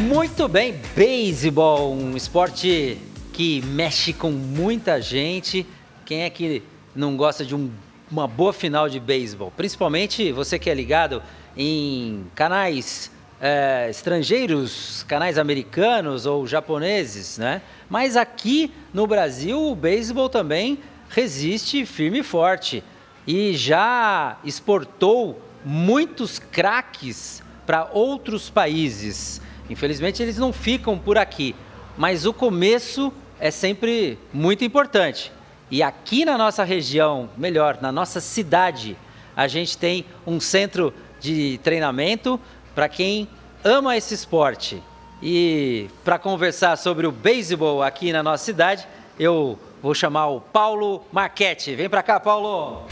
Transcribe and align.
Muito 0.00 0.48
bem, 0.48 0.80
beisebol, 0.96 1.92
um 1.92 2.16
esporte 2.16 2.96
que 3.34 3.60
mexe 3.66 4.14
com 4.14 4.30
muita 4.30 5.00
gente. 5.00 5.66
Quem 6.06 6.22
é 6.22 6.30
que 6.30 6.62
não 6.96 7.18
gosta 7.18 7.44
de 7.44 7.54
um, 7.54 7.70
uma 8.10 8.26
boa 8.26 8.52
final 8.52 8.88
de 8.88 8.98
beisebol? 8.98 9.52
Principalmente 9.54 10.32
você 10.32 10.58
que 10.58 10.70
é 10.70 10.74
ligado 10.74 11.22
em 11.54 12.24
canais 12.34 13.10
é, 13.40 13.88
estrangeiros, 13.90 15.04
canais 15.06 15.36
americanos 15.36 16.24
ou 16.24 16.46
japoneses, 16.46 17.36
né? 17.36 17.60
Mas 17.88 18.16
aqui 18.16 18.72
no 18.94 19.06
Brasil 19.06 19.62
o 19.62 19.74
beisebol 19.74 20.30
também 20.30 20.78
resiste 21.10 21.84
firme 21.84 22.20
e 22.20 22.24
forte 22.24 22.82
e 23.26 23.52
já 23.52 24.38
exportou 24.44 25.40
muitos 25.62 26.38
craques 26.38 27.42
para 27.66 27.90
outros 27.92 28.48
países. 28.48 29.42
Infelizmente 29.70 30.20
eles 30.22 30.36
não 30.36 30.52
ficam 30.52 30.98
por 30.98 31.16
aqui, 31.16 31.54
mas 31.96 32.26
o 32.26 32.32
começo 32.32 33.12
é 33.38 33.50
sempre 33.50 34.18
muito 34.32 34.64
importante. 34.64 35.32
E 35.70 35.82
aqui 35.82 36.24
na 36.24 36.36
nossa 36.36 36.64
região, 36.64 37.30
melhor, 37.38 37.78
na 37.80 37.92
nossa 37.92 38.20
cidade, 38.20 38.96
a 39.36 39.46
gente 39.46 39.78
tem 39.78 40.04
um 40.26 40.40
centro 40.40 40.92
de 41.20 41.60
treinamento 41.62 42.38
para 42.74 42.88
quem 42.88 43.28
ama 43.62 43.96
esse 43.96 44.12
esporte. 44.12 44.82
E 45.22 45.88
para 46.04 46.18
conversar 46.18 46.76
sobre 46.76 47.06
o 47.06 47.12
beisebol 47.12 47.82
aqui 47.82 48.12
na 48.12 48.22
nossa 48.22 48.44
cidade, 48.44 48.86
eu 49.18 49.56
vou 49.80 49.94
chamar 49.94 50.28
o 50.28 50.40
Paulo 50.40 51.04
Marchetti. 51.12 51.76
Vem 51.76 51.88
para 51.88 52.02
cá, 52.02 52.18
Paulo. 52.18 52.86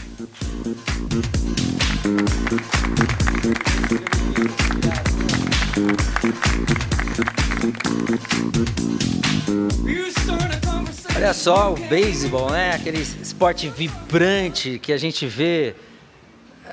Olha 11.15 11.33
só 11.33 11.73
o 11.73 11.75
beisebol, 11.75 12.49
né? 12.49 12.71
Aquele 12.71 12.99
esporte 12.99 13.69
vibrante 13.69 14.79
que 14.79 14.93
a 14.93 14.97
gente 14.97 15.27
vê 15.27 15.75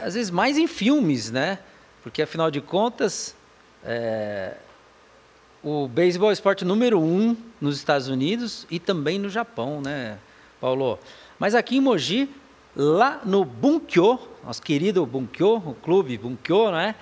às 0.03 0.15
vezes 0.15 0.31
mais 0.31 0.57
em 0.57 0.67
filmes, 0.67 1.31
né? 1.31 1.59
Porque 2.03 2.23
afinal 2.23 2.51
de 2.51 2.61
contas, 2.61 3.35
é... 3.85 4.55
o 5.63 5.89
beisebol 5.89 6.29
é 6.29 6.31
o 6.31 6.33
esporte 6.33 6.65
número 6.65 7.01
um 7.01 7.37
nos 7.61 7.77
Estados 7.77 8.09
Unidos 8.09 8.67
e 8.71 8.79
também 8.79 9.19
no 9.19 9.29
Japão, 9.29 9.81
né, 9.81 10.19
Paulo? 10.61 10.99
Mas 11.39 11.55
aqui 11.55 11.79
em 11.79 11.81
Mogi, 11.81 12.29
lá 12.77 13.21
no 13.25 13.45
Bunkyo, 13.45 14.19
nosso 14.45 14.63
querido 14.63 15.05
Bunkyo, 15.05 15.57
o 15.57 15.75
clube 15.75 16.17
Bunkyo, 16.17 16.71
né? 16.71 16.95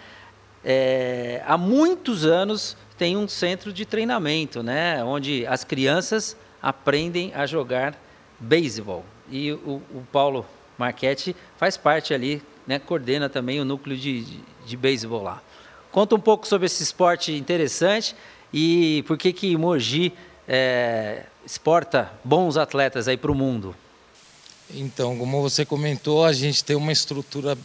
É... 0.64 1.42
há 1.46 1.58
muitos 1.58 2.24
anos 2.24 2.77
tem 2.96 3.16
um 3.16 3.26
centro 3.28 3.72
de 3.72 3.84
treinamento, 3.84 4.62
né? 4.62 5.02
Onde 5.04 5.46
as 5.46 5.64
crianças 5.64 6.36
aprendem 6.62 7.32
a 7.34 7.46
jogar 7.46 7.98
beisebol. 8.38 9.04
E 9.30 9.52
o, 9.52 9.82
o 9.92 10.06
Paulo 10.12 10.46
Marchetti 10.78 11.34
faz 11.56 11.76
parte 11.76 12.14
ali, 12.14 12.42
né, 12.66 12.78
coordena 12.78 13.28
também 13.28 13.60
o 13.60 13.64
núcleo 13.64 13.96
de, 13.96 14.24
de, 14.24 14.40
de 14.66 14.76
beisebol 14.76 15.22
lá. 15.22 15.42
Conta 15.90 16.14
um 16.14 16.20
pouco 16.20 16.46
sobre 16.46 16.66
esse 16.66 16.82
esporte 16.82 17.32
interessante 17.32 18.16
e 18.52 19.04
por 19.06 19.16
que 19.16 19.32
que 19.32 19.56
Mogi 19.56 20.12
é, 20.48 21.26
exporta 21.44 22.10
bons 22.24 22.56
atletas 22.56 23.08
aí 23.08 23.16
para 23.16 23.30
o 23.30 23.34
mundo. 23.34 23.74
Então, 24.70 25.16
como 25.18 25.42
você 25.42 25.64
comentou, 25.64 26.24
a 26.24 26.32
gente 26.32 26.64
tem 26.64 26.74
uma 26.74 26.90
estrutura 26.92 27.56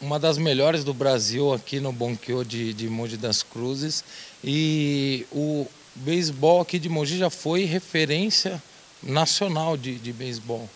uma 0.00 0.18
das 0.18 0.38
melhores 0.38 0.82
do 0.82 0.94
Brasil 0.94 1.52
aqui 1.52 1.78
no 1.78 1.92
Bonquio 1.92 2.44
de, 2.44 2.72
de 2.72 2.88
Mogi 2.88 3.16
das 3.16 3.42
Cruzes 3.42 4.02
e 4.42 5.26
o, 5.30 5.66
beisebol 5.94 6.60
aqui 6.60 6.78
de 6.78 6.88
Mogi 6.88 7.18
já 7.18 7.30
foi 7.30 7.64
referência 7.64 8.62
nacional 9.02 9.76
de, 9.76 9.96
de 9.96 10.12
beisebol. 10.12 10.68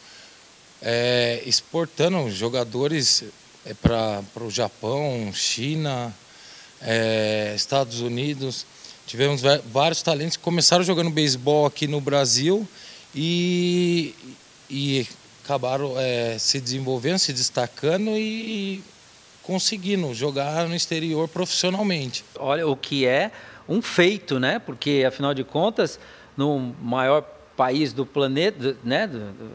É, 0.83 1.43
exportando 1.47 2.31
jogadores 2.31 3.25
é, 3.65 3.73
para 3.73 4.23
o 4.41 4.51
Japão, 4.51 5.33
China, 5.33 6.15
é, 6.83 7.55
Estados 7.57 8.01
Unidos. 8.01 8.67
Tivemos 9.07 9.43
vários 9.67 10.03
talentos 10.03 10.37
que 10.37 10.43
começaram 10.43 10.85
jogando 10.85 11.11
beisebol 11.11 11.65
aqui 11.67 11.87
no 11.87 12.01
Brasil 12.01 12.67
e, 13.15 14.15
e 14.69 15.07
acabaram 15.43 15.95
é, 15.99 16.39
se 16.39 16.61
desenvolvendo, 16.61 17.19
se 17.19 17.33
destacando 17.33 18.11
e 18.11 18.83
conseguindo 19.47 20.13
jogar 20.15 20.67
no 20.67 20.75
exterior 20.75 21.29
profissionalmente. 21.29 22.25
Olha 22.39 22.67
o 22.67 22.77
que 22.77 23.07
é 23.07 23.31
um 23.69 23.81
feito, 23.81 24.41
né? 24.41 24.59
Porque 24.59 25.05
afinal 25.07 25.35
de 25.35 25.45
contas, 25.45 26.01
no 26.37 26.75
maior 26.81 27.23
país 27.57 27.93
do 27.93 28.05
planeta, 28.05 28.77
né, 28.83 29.09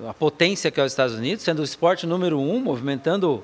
a 0.08 0.14
potência 0.14 0.72
que 0.72 0.80
é 0.80 0.84
os 0.86 0.92
Estados 0.92 1.16
Unidos, 1.16 1.44
sendo 1.44 1.60
o 1.60 1.66
esporte 1.66 2.06
número 2.08 2.40
um, 2.40 2.60
movimentando 2.60 3.44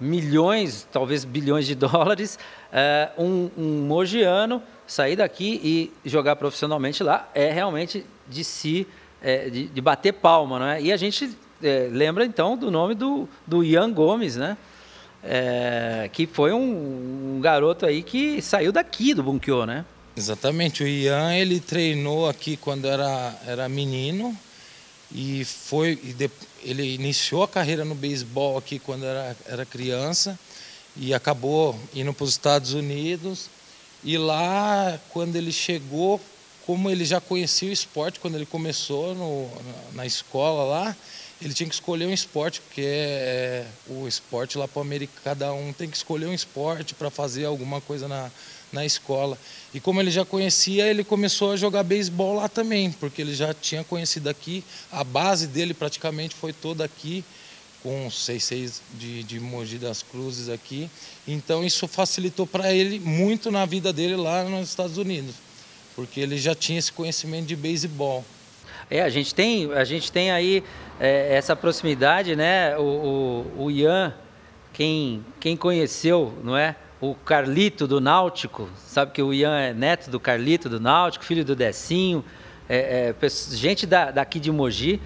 milhões, 0.00 0.88
talvez 0.90 1.24
bilhões 1.24 1.66
de 1.66 1.74
dólares, 1.76 2.38
é, 2.72 3.10
um, 3.18 3.50
um 3.56 3.86
mogiano 3.86 4.62
sair 4.86 5.16
daqui 5.16 5.60
e 6.04 6.08
jogar 6.08 6.36
profissionalmente 6.36 7.02
lá 7.02 7.28
é 7.34 7.50
realmente 7.50 8.06
de 8.28 8.42
si, 8.42 8.86
é, 9.22 9.50
de, 9.50 9.66
de, 9.66 9.80
bater 9.80 10.12
palma, 10.12 10.58
não 10.58 10.66
é? 10.66 10.80
E 10.80 10.92
a 10.92 10.96
gente 10.96 11.36
é, 11.62 11.88
lembra 11.90 12.24
então 12.24 12.56
do 12.56 12.70
nome 12.70 12.94
do, 12.94 13.28
do 13.46 13.62
Ian 13.62 13.92
Gomes, 13.92 14.36
né? 14.36 14.56
É, 15.24 16.10
que 16.12 16.26
foi 16.26 16.52
um, 16.52 17.36
um, 17.36 17.40
garoto 17.40 17.86
aí 17.86 18.02
que 18.02 18.42
saiu 18.42 18.70
daqui 18.70 19.14
do 19.14 19.22
Bunkyo, 19.22 19.64
né? 19.64 19.84
Exatamente, 20.16 20.82
o 20.84 20.86
Ian 20.86 21.34
ele 21.34 21.58
treinou 21.58 22.28
aqui 22.28 22.56
quando 22.56 22.86
era, 22.86 23.34
era 23.46 23.68
menino 23.68 24.36
e 25.12 25.44
foi 25.44 25.98
ele 26.62 26.94
iniciou 26.94 27.42
a 27.42 27.48
carreira 27.48 27.84
no 27.84 27.94
beisebol 27.94 28.56
aqui 28.56 28.78
quando 28.78 29.04
era, 29.04 29.36
era 29.46 29.66
criança 29.66 30.38
e 30.96 31.12
acabou 31.12 31.78
indo 31.94 32.12
para 32.12 32.24
os 32.24 32.30
Estados 32.30 32.72
Unidos 32.72 33.48
e 34.04 34.16
lá 34.16 34.98
quando 35.10 35.36
ele 35.36 35.52
chegou 35.52 36.20
como 36.64 36.88
ele 36.88 37.04
já 37.04 37.20
conhecia 37.20 37.68
o 37.68 37.72
esporte 37.72 38.20
quando 38.20 38.36
ele 38.36 38.46
começou 38.46 39.14
no, 39.14 39.46
na, 39.46 39.96
na 39.96 40.06
escola 40.06 40.64
lá 40.64 40.96
ele 41.40 41.52
tinha 41.52 41.68
que 41.68 41.74
escolher 41.74 42.06
um 42.06 42.12
esporte, 42.12 42.60
porque 42.60 42.82
é, 42.84 43.66
o 43.88 44.06
esporte 44.06 44.56
lá 44.56 44.66
para 44.66 44.82
América, 44.82 45.12
cada 45.22 45.52
um 45.52 45.72
tem 45.72 45.88
que 45.88 45.96
escolher 45.96 46.26
um 46.26 46.34
esporte 46.34 46.94
para 46.94 47.10
fazer 47.10 47.44
alguma 47.44 47.80
coisa 47.80 48.08
na, 48.08 48.30
na 48.72 48.84
escola. 48.84 49.38
E 49.72 49.80
como 49.80 50.00
ele 50.00 50.10
já 50.10 50.24
conhecia, 50.24 50.86
ele 50.86 51.04
começou 51.04 51.52
a 51.52 51.56
jogar 51.56 51.82
beisebol 51.82 52.36
lá 52.36 52.48
também, 52.48 52.90
porque 52.92 53.22
ele 53.22 53.34
já 53.34 53.54
tinha 53.54 53.84
conhecido 53.84 54.28
aqui, 54.28 54.64
a 54.90 55.04
base 55.04 55.46
dele 55.46 55.74
praticamente 55.74 56.34
foi 56.34 56.52
toda 56.52 56.84
aqui, 56.84 57.24
com 57.82 58.08
6-6 58.08 58.80
de, 58.98 59.22
de 59.24 59.38
Mogi 59.38 59.76
das 59.76 60.02
Cruzes 60.02 60.48
aqui. 60.48 60.90
Então 61.28 61.62
isso 61.62 61.86
facilitou 61.86 62.46
para 62.46 62.72
ele 62.72 62.98
muito 62.98 63.50
na 63.50 63.66
vida 63.66 63.92
dele 63.92 64.16
lá 64.16 64.42
nos 64.44 64.70
Estados 64.70 64.96
Unidos, 64.96 65.34
porque 65.94 66.18
ele 66.18 66.38
já 66.38 66.54
tinha 66.54 66.78
esse 66.78 66.90
conhecimento 66.90 67.46
de 67.46 67.54
beisebol. 67.54 68.24
É, 68.90 69.02
a 69.02 69.08
gente 69.08 69.34
tem, 69.34 69.72
a 69.72 69.84
gente 69.84 70.12
tem 70.12 70.30
aí 70.30 70.62
é, 71.00 71.34
essa 71.34 71.56
proximidade, 71.56 72.36
né? 72.36 72.76
O, 72.76 72.82
o, 73.56 73.64
o, 73.64 73.70
Ian, 73.70 74.14
quem, 74.72 75.24
quem 75.40 75.56
conheceu, 75.56 76.34
não 76.42 76.56
é? 76.56 76.76
O 77.00 77.14
Carlito 77.14 77.86
do 77.86 78.00
Náutico, 78.00 78.68
sabe 78.78 79.12
que 79.12 79.22
o 79.22 79.32
Ian 79.32 79.58
é 79.58 79.74
neto 79.74 80.10
do 80.10 80.20
Carlito 80.20 80.68
do 80.68 80.80
Náutico, 80.80 81.24
filho 81.24 81.44
do 81.44 81.54
Decinho, 81.54 82.24
é, 82.68 83.14
é, 83.20 83.28
gente 83.52 83.86
da, 83.86 84.10
daqui 84.10 84.38
de 84.38 84.50
Mogi. 84.50 85.00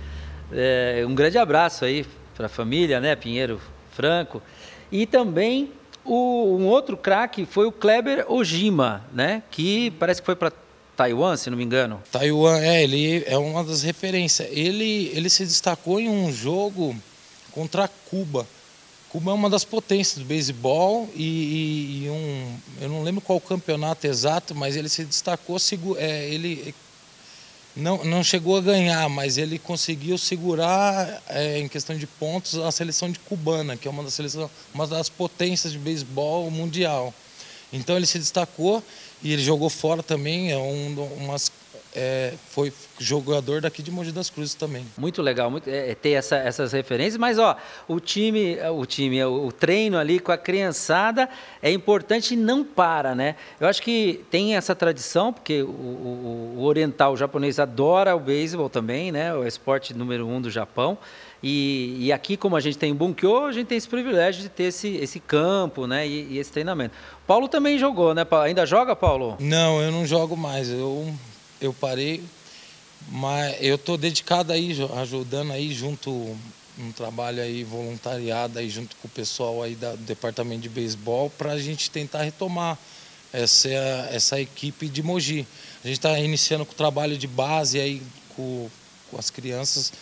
É, 0.52 1.04
um 1.06 1.14
grande 1.14 1.38
abraço 1.38 1.84
aí 1.84 2.06
para 2.34 2.46
a 2.46 2.48
família, 2.48 3.00
né? 3.00 3.16
Pinheiro 3.16 3.60
Franco. 3.90 4.42
E 4.90 5.06
também 5.06 5.72
o, 6.04 6.56
um 6.58 6.66
outro 6.66 6.96
craque 6.96 7.44
foi 7.44 7.66
o 7.66 7.72
Kleber 7.72 8.24
Ojima, 8.28 9.04
né? 9.12 9.42
Que 9.50 9.90
parece 9.92 10.22
que 10.22 10.26
foi 10.26 10.36
para 10.36 10.52
Taiwan, 10.98 11.36
se 11.36 11.48
não 11.48 11.56
me 11.56 11.62
engano. 11.62 12.02
Taiwan, 12.10 12.58
é, 12.58 12.82
ele 12.82 13.22
é 13.24 13.38
uma 13.38 13.62
das 13.62 13.82
referências. 13.82 14.48
Ele, 14.50 15.12
ele 15.14 15.30
se 15.30 15.44
destacou 15.44 16.00
em 16.00 16.08
um 16.08 16.32
jogo 16.32 16.96
contra 17.52 17.86
Cuba. 18.10 18.44
Cuba 19.08 19.30
é 19.30 19.34
uma 19.34 19.48
das 19.48 19.64
potências 19.64 20.18
do 20.18 20.24
beisebol 20.24 21.08
e, 21.14 21.22
e, 21.22 22.04
e, 22.04 22.10
um, 22.10 22.56
eu 22.80 22.88
não 22.88 23.04
lembro 23.04 23.20
qual 23.20 23.40
campeonato 23.40 24.08
exato, 24.08 24.56
mas 24.56 24.74
ele 24.74 24.88
se 24.88 25.04
destacou, 25.04 25.56
é, 25.96 26.28
ele 26.28 26.74
não, 27.76 28.04
não 28.04 28.24
chegou 28.24 28.56
a 28.56 28.60
ganhar, 28.60 29.08
mas 29.08 29.38
ele 29.38 29.56
conseguiu 29.56 30.18
segurar 30.18 31.22
é, 31.28 31.60
em 31.60 31.68
questão 31.68 31.96
de 31.96 32.08
pontos 32.08 32.58
a 32.58 32.72
seleção 32.72 33.08
de 33.08 33.20
cubana, 33.20 33.76
que 33.76 33.86
é 33.86 33.90
uma 33.90 34.02
das 34.02 34.14
seleções, 34.14 34.50
uma 34.74 34.86
das 34.86 35.08
potências 35.08 35.72
de 35.72 35.78
beisebol 35.78 36.50
mundial. 36.50 37.14
Então 37.72 37.96
ele 37.96 38.06
se 38.06 38.18
destacou 38.18 38.82
e 39.22 39.32
ele 39.32 39.42
jogou 39.42 39.68
fora 39.68 40.02
também, 40.02 40.52
é 40.52 40.56
um, 40.56 41.02
umas, 41.18 41.50
é, 41.94 42.34
foi 42.50 42.72
jogador 42.98 43.60
daqui 43.60 43.82
de 43.82 43.90
Mogi 43.90 44.12
das 44.12 44.30
Cruzes 44.30 44.54
também. 44.54 44.86
Muito 44.96 45.20
legal 45.20 45.50
muito, 45.50 45.68
é, 45.68 45.90
é, 45.90 45.94
ter 45.94 46.10
essa, 46.10 46.36
essas 46.36 46.72
referências, 46.72 47.16
mas 47.16 47.38
ó, 47.38 47.56
o 47.86 47.98
time, 48.00 48.56
o 48.70 48.86
time, 48.86 49.22
o 49.24 49.50
treino 49.50 49.98
ali 49.98 50.18
com 50.18 50.32
a 50.32 50.38
criançada 50.38 51.28
é 51.60 51.70
importante 51.70 52.34
e 52.34 52.36
não 52.36 52.64
para, 52.64 53.14
né? 53.14 53.34
Eu 53.60 53.66
acho 53.68 53.82
que 53.82 54.24
tem 54.30 54.56
essa 54.56 54.74
tradição, 54.74 55.32
porque 55.32 55.62
o, 55.62 55.68
o, 55.68 56.54
o 56.58 56.62
oriental 56.64 57.12
o 57.12 57.16
japonês 57.16 57.58
adora 57.58 58.14
o 58.14 58.20
beisebol 58.20 58.70
também, 58.70 59.12
né? 59.12 59.34
O 59.34 59.46
esporte 59.46 59.92
número 59.92 60.26
um 60.26 60.40
do 60.40 60.50
Japão. 60.50 60.96
E, 61.42 61.96
e, 62.00 62.12
aqui, 62.12 62.36
como 62.36 62.56
a 62.56 62.60
gente 62.60 62.76
tem 62.76 62.92
Bunkyo, 62.92 63.46
a 63.46 63.52
gente 63.52 63.68
tem 63.68 63.78
esse 63.78 63.88
privilégio 63.88 64.42
de 64.42 64.48
ter 64.48 64.64
esse, 64.64 64.88
esse 64.96 65.20
campo 65.20 65.86
né, 65.86 66.06
e, 66.06 66.26
e 66.32 66.38
esse 66.38 66.50
treinamento. 66.50 66.94
Paulo 67.26 67.46
também 67.46 67.78
jogou, 67.78 68.12
né? 68.12 68.26
Ainda 68.42 68.66
joga, 68.66 68.96
Paulo? 68.96 69.36
Não, 69.38 69.80
eu 69.80 69.92
não 69.92 70.04
jogo 70.04 70.36
mais. 70.36 70.68
Eu 70.68 71.14
eu 71.60 71.72
parei, 71.72 72.22
mas 73.08 73.56
eu 73.60 73.74
estou 73.74 73.96
dedicado 73.96 74.52
aí, 74.52 74.76
ajudando 75.00 75.52
aí 75.52 75.72
junto 75.72 76.10
um 76.78 76.92
trabalho 76.92 77.42
aí 77.42 77.64
voluntariado 77.64 78.60
aí 78.60 78.70
junto 78.70 78.94
com 78.96 79.08
o 79.08 79.10
pessoal 79.10 79.62
aí 79.62 79.74
da, 79.74 79.92
do 79.92 80.04
departamento 80.04 80.60
de 80.60 80.68
beisebol 80.68 81.28
para 81.30 81.52
a 81.52 81.58
gente 81.58 81.90
tentar 81.90 82.22
retomar 82.22 82.78
essa, 83.32 83.68
essa 84.12 84.40
equipe 84.40 84.88
de 84.88 85.02
Mogi. 85.02 85.44
A 85.82 85.88
gente 85.88 85.98
está 85.98 86.16
iniciando 86.20 86.64
com 86.64 86.72
o 86.72 86.76
trabalho 86.76 87.18
de 87.18 87.26
base 87.26 87.80
aí 87.80 88.00
com, 88.36 88.70
com 89.10 89.18
as 89.18 89.28
crianças 89.30 89.92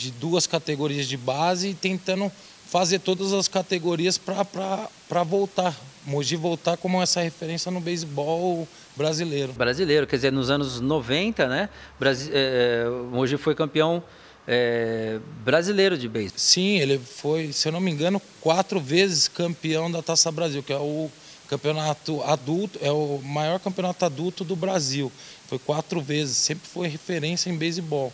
de 0.00 0.10
duas 0.10 0.46
categorias 0.46 1.06
de 1.06 1.16
base 1.16 1.68
e 1.68 1.74
tentando 1.74 2.32
fazer 2.66 3.00
todas 3.00 3.34
as 3.34 3.48
categorias 3.48 4.16
para 4.16 5.22
voltar. 5.24 5.78
Mogi 6.06 6.36
voltar 6.36 6.78
como 6.78 7.02
essa 7.02 7.20
referência 7.20 7.70
no 7.70 7.80
beisebol 7.80 8.66
brasileiro. 8.96 9.52
Brasileiro, 9.52 10.06
quer 10.06 10.16
dizer, 10.16 10.32
nos 10.32 10.48
anos 10.48 10.80
90, 10.80 11.46
né? 11.46 11.68
Brasi 11.98 12.30
é, 12.32 12.86
Mogi 13.12 13.36
foi 13.36 13.54
campeão 13.54 14.02
é, 14.48 15.18
brasileiro 15.44 15.98
de 15.98 16.08
beisebol. 16.08 16.38
Sim, 16.38 16.78
ele 16.78 16.98
foi, 16.98 17.52
se 17.52 17.68
eu 17.68 17.72
não 17.72 17.80
me 17.80 17.90
engano, 17.90 18.22
quatro 18.40 18.80
vezes 18.80 19.28
campeão 19.28 19.90
da 19.90 20.00
Taça 20.00 20.32
Brasil, 20.32 20.62
que 20.62 20.72
é 20.72 20.78
o 20.78 21.10
campeonato 21.46 22.22
adulto, 22.22 22.78
é 22.80 22.90
o 22.90 23.20
maior 23.22 23.58
campeonato 23.60 24.04
adulto 24.06 24.44
do 24.44 24.56
Brasil. 24.56 25.12
Foi 25.48 25.58
quatro 25.58 26.00
vezes, 26.00 26.38
sempre 26.38 26.66
foi 26.66 26.88
referência 26.88 27.50
em 27.50 27.58
beisebol. 27.58 28.10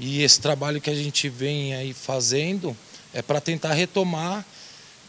E 0.00 0.22
esse 0.22 0.40
trabalho 0.40 0.80
que 0.80 0.88
a 0.88 0.94
gente 0.94 1.28
vem 1.28 1.74
aí 1.74 1.92
fazendo 1.92 2.74
é 3.12 3.20
para 3.20 3.38
tentar 3.38 3.74
retomar, 3.74 4.42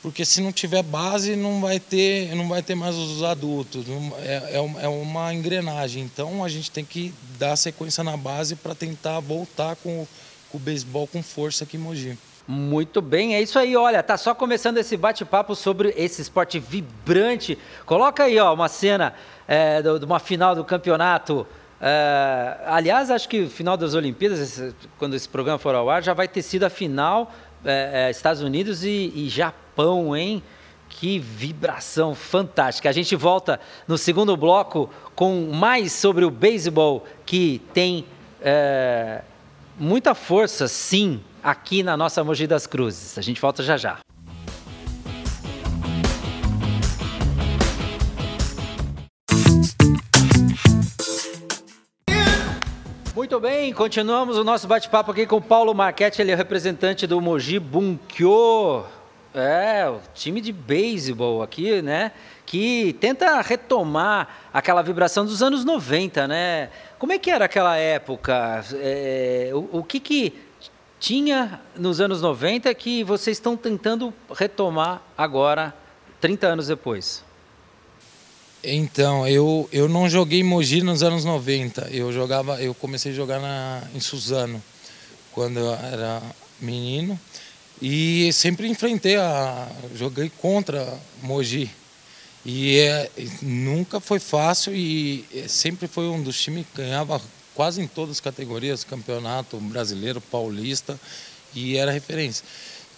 porque 0.01 0.25
se 0.25 0.41
não 0.41 0.51
tiver 0.51 0.83
base 0.83 1.33
não 1.37 1.61
vai 1.61 1.79
ter, 1.79 2.35
não 2.35 2.49
vai 2.49 2.61
ter 2.61 2.75
mais 2.75 2.95
os 2.97 3.23
adultos, 3.23 3.85
é, 4.19 4.57
é, 4.57 4.83
é 4.83 4.87
uma 4.89 5.33
engrenagem. 5.33 6.03
Então 6.03 6.43
a 6.43 6.49
gente 6.49 6.69
tem 6.69 6.83
que 6.83 7.13
dar 7.39 7.55
sequência 7.55 8.03
na 8.03 8.17
base 8.17 8.53
para 8.53 8.75
tentar 8.75 9.21
voltar 9.21 9.77
com, 9.77 10.05
com 10.49 10.57
o 10.57 10.59
beisebol 10.59 11.07
com 11.07 11.23
força 11.23 11.63
aqui 11.63 11.77
em 11.77 11.79
Mogi. 11.79 12.17
Muito 12.45 13.01
bem, 13.01 13.33
é 13.33 13.41
isso 13.41 13.57
aí. 13.57 13.77
Olha, 13.77 14.03
tá 14.03 14.17
só 14.17 14.35
começando 14.35 14.77
esse 14.77 14.97
bate-papo 14.97 15.55
sobre 15.55 15.93
esse 15.95 16.21
esporte 16.21 16.59
vibrante. 16.59 17.57
Coloca 17.85 18.23
aí, 18.23 18.37
ó, 18.39 18.53
uma 18.53 18.67
cena 18.67 19.13
é, 19.47 19.81
de 19.81 20.03
uma 20.03 20.19
final 20.19 20.53
do 20.53 20.65
campeonato. 20.65 21.47
É, 21.81 22.57
aliás, 22.67 23.09
acho 23.09 23.27
que 23.27 23.41
o 23.41 23.49
final 23.49 23.75
das 23.75 23.95
Olimpíadas, 23.95 24.75
quando 24.99 25.15
esse 25.15 25.27
programa 25.27 25.57
for 25.57 25.73
ao 25.73 25.89
ar, 25.89 26.03
já 26.03 26.13
vai 26.13 26.27
ter 26.27 26.43
sido 26.43 26.63
a 26.63 26.69
final 26.69 27.33
é, 27.65 28.05
é, 28.07 28.11
Estados 28.11 28.43
Unidos 28.43 28.83
e, 28.83 29.11
e 29.15 29.27
Japão, 29.27 30.15
hein? 30.15 30.43
Que 30.87 31.17
vibração 31.17 32.13
fantástica. 32.13 32.87
A 32.89 32.91
gente 32.91 33.15
volta 33.15 33.59
no 33.87 33.97
segundo 33.97 34.37
bloco 34.37 34.89
com 35.15 35.49
mais 35.51 35.91
sobre 35.91 36.23
o 36.23 36.29
beisebol 36.29 37.05
que 37.25 37.61
tem 37.73 38.05
é, 38.41 39.21
muita 39.79 40.13
força, 40.13 40.67
sim, 40.67 41.21
aqui 41.41 41.81
na 41.81 41.97
nossa 41.97 42.23
Mogi 42.23 42.45
das 42.45 42.67
Cruzes. 42.67 43.17
A 43.17 43.21
gente 43.21 43.41
volta 43.41 43.63
já 43.63 43.77
já. 43.77 43.99
Muito 53.31 53.43
bem, 53.43 53.71
continuamos 53.71 54.37
o 54.37 54.43
nosso 54.43 54.67
bate-papo 54.67 55.09
aqui 55.09 55.25
com 55.25 55.37
o 55.37 55.41
Paulo 55.41 55.73
Marchetti, 55.73 56.21
ele 56.21 56.31
é 56.33 56.35
representante 56.35 57.07
do 57.07 57.21
Mogi 57.21 57.59
Bunkyo. 57.59 58.83
É, 59.33 59.87
o 59.87 60.01
time 60.13 60.41
de 60.41 60.51
beisebol 60.51 61.41
aqui, 61.41 61.81
né? 61.81 62.11
Que 62.45 62.91
tenta 62.99 63.39
retomar 63.39 64.27
aquela 64.53 64.81
vibração 64.81 65.23
dos 65.23 65.41
anos 65.41 65.63
90, 65.63 66.27
né? 66.27 66.71
Como 66.99 67.13
é 67.13 67.17
que 67.17 67.31
era 67.31 67.45
aquela 67.45 67.77
época? 67.77 68.65
É, 68.73 69.51
o, 69.53 69.79
o 69.79 69.81
que, 69.81 70.01
que 70.01 70.33
tinha 70.99 71.61
nos 71.77 72.01
anos 72.01 72.21
90 72.21 72.73
que 72.75 73.01
vocês 73.01 73.37
estão 73.37 73.55
tentando 73.55 74.13
retomar 74.37 75.01
agora, 75.17 75.73
30 76.19 76.47
anos 76.47 76.67
depois? 76.67 77.23
Então, 78.63 79.27
eu, 79.27 79.67
eu 79.71 79.89
não 79.89 80.07
joguei 80.07 80.43
Mogi 80.43 80.83
nos 80.83 81.01
anos 81.01 81.25
90. 81.25 81.89
Eu 81.91 82.13
jogava, 82.13 82.61
eu 82.61 82.75
comecei 82.75 83.11
a 83.11 83.15
jogar 83.15 83.39
na, 83.39 83.83
em 83.95 83.99
Suzano 83.99 84.61
quando 85.31 85.57
eu 85.59 85.73
era 85.73 86.21
menino 86.59 87.19
e 87.81 88.31
sempre 88.31 88.67
enfrentei 88.67 89.15
a 89.15 89.67
joguei 89.95 90.31
contra 90.37 90.99
Mogi. 91.23 91.71
E 92.45 92.77
é, 92.79 93.09
nunca 93.41 93.99
foi 93.99 94.19
fácil 94.19 94.75
e 94.75 95.25
sempre 95.47 95.87
foi 95.87 96.07
um 96.07 96.21
dos 96.21 96.39
times 96.39 96.65
que 96.67 96.81
ganhava 96.81 97.19
quase 97.55 97.81
em 97.81 97.87
todas 97.87 98.17
as 98.17 98.19
categorias, 98.19 98.83
campeonato 98.83 99.57
brasileiro, 99.57 100.21
paulista 100.21 100.99
e 101.55 101.77
era 101.77 101.91
referência. 101.91 102.45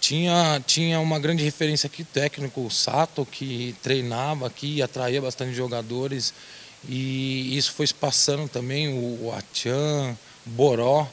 Tinha, 0.04 0.62
tinha 0.66 1.00
uma 1.00 1.18
grande 1.18 1.42
referência 1.42 1.86
aqui, 1.86 2.02
o 2.02 2.04
técnico 2.04 2.60
o 2.60 2.70
Sato, 2.70 3.24
que 3.24 3.74
treinava 3.82 4.46
aqui, 4.46 4.82
atraía 4.82 5.18
bastante 5.18 5.54
jogadores. 5.54 6.34
E 6.86 7.56
isso 7.56 7.72
foi 7.72 7.86
se 7.86 7.94
passando 7.94 8.46
também, 8.46 8.86
o, 8.90 9.24
o 9.24 9.32
Achan, 9.34 10.14
Boró, 10.44 11.08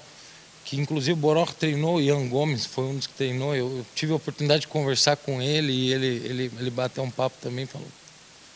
que 0.65 0.75
inclusive 0.75 1.13
o 1.13 1.15
Boró 1.15 1.45
treinou, 1.45 1.95
o 1.95 2.01
Ian 2.01 2.27
Gomes 2.27 2.65
foi 2.65 2.83
um 2.83 2.97
dos 2.97 3.07
que 3.07 3.13
treinou. 3.13 3.55
Eu, 3.55 3.77
eu, 3.77 3.85
tive 3.95 4.11
a 4.11 4.17
oportunidade 4.17 4.63
de 4.63 4.67
conversar 4.67 5.15
com 5.15 5.41
ele 5.41 5.71
e 5.71 5.93
ele, 5.93 6.07
ele, 6.25 6.51
ele 6.59 6.69
bateu 6.69 7.01
um 7.01 7.09
papo 7.09 7.37
também, 7.41 7.65
falou 7.65 7.87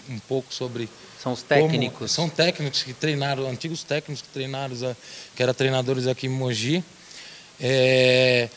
um 0.09 0.19
pouco 0.19 0.53
sobre. 0.53 0.89
São 1.17 1.31
os 1.31 1.43
técnicos. 1.43 1.97
Como, 1.97 2.09
são 2.09 2.27
técnicos 2.27 2.83
que 2.83 2.91
treinaram, 2.93 3.49
antigos 3.49 3.85
técnicos 3.85 4.21
que 4.21 4.27
treinaram, 4.33 4.75
que 5.33 5.41
eram 5.41 5.53
treinadores 5.53 6.07
aqui 6.07 6.27
em 6.27 6.29
Mogi. 6.29 6.83
É, 7.57 8.49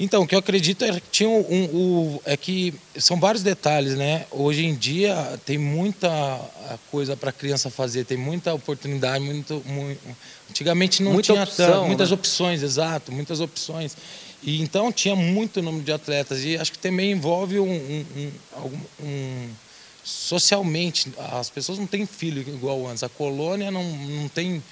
então, 0.00 0.22
o 0.22 0.26
que 0.26 0.34
eu 0.34 0.38
acredito 0.38 0.84
é 0.84 1.00
que 1.00 1.10
tinha 1.10 1.28
um, 1.28 1.40
um, 1.40 2.20
é 2.24 2.36
que 2.36 2.74
são 2.96 3.20
vários 3.20 3.42
detalhes, 3.42 3.94
né? 3.94 4.26
Hoje 4.30 4.64
em 4.64 4.74
dia 4.74 5.38
tem 5.44 5.58
muita 5.58 6.40
coisa 6.90 7.16
para 7.16 7.30
a 7.30 7.32
criança 7.32 7.70
fazer, 7.70 8.04
tem 8.04 8.16
muita 8.16 8.52
oportunidade, 8.54 9.22
muito, 9.22 9.62
muito 9.66 10.00
antigamente 10.50 11.02
não 11.02 11.12
Muita 11.12 11.32
tinha 11.32 11.44
opção, 11.44 11.86
muitas 11.86 12.10
né? 12.10 12.14
opções, 12.14 12.62
exato, 12.62 13.12
muitas 13.12 13.40
opções. 13.40 13.96
E 14.42 14.60
então 14.60 14.90
tinha 14.90 15.14
muito 15.14 15.62
número 15.62 15.84
de 15.84 15.92
atletas 15.92 16.44
e 16.44 16.56
acho 16.56 16.72
que 16.72 16.78
também 16.78 17.12
envolve 17.12 17.60
um, 17.60 18.04
um, 18.16 18.32
um 19.00 19.48
socialmente 20.02 21.12
as 21.30 21.48
pessoas 21.48 21.78
não 21.78 21.86
têm 21.86 22.06
filho 22.06 22.42
igual 22.42 22.88
antes. 22.88 23.02
A 23.02 23.08
colônia 23.08 23.70
não, 23.70 23.84
não 23.84 24.28
tem 24.28 24.62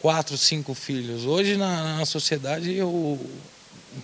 quatro, 0.00 0.38
cinco 0.38 0.72
filhos. 0.72 1.24
Hoje 1.24 1.56
na, 1.56 1.98
na 1.98 2.06
sociedade 2.06 2.72
eu 2.72 3.18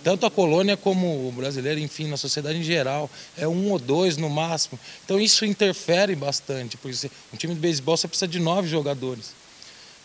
tanto 0.03 0.25
a 0.25 0.31
colônia 0.31 0.75
como 0.77 1.27
o 1.27 1.31
brasileiro, 1.31 1.79
enfim, 1.79 2.07
na 2.07 2.17
sociedade 2.17 2.57
em 2.57 2.63
geral, 2.63 3.09
é 3.37 3.47
um 3.47 3.71
ou 3.71 3.79
dois 3.79 4.17
no 4.17 4.29
máximo. 4.29 4.79
Então 5.03 5.19
isso 5.19 5.45
interfere 5.45 6.15
bastante, 6.15 6.77
porque 6.77 7.09
um 7.33 7.37
time 7.37 7.53
de 7.53 7.59
beisebol 7.59 7.97
você 7.97 8.07
precisa 8.07 8.27
de 8.27 8.39
nove 8.39 8.67
jogadores, 8.67 9.33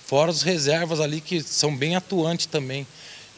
fora 0.06 0.30
os 0.30 0.42
reservas 0.42 1.00
ali 1.00 1.20
que 1.20 1.42
são 1.42 1.76
bem 1.76 1.97
atuantes 1.97 2.47
também. 2.47 2.87